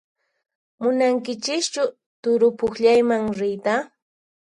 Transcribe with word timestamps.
Munankichischu 0.81 1.83
turupukllayman 2.21 3.23
riyta? 3.39 3.75